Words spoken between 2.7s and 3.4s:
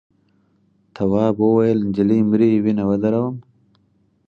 ودروم.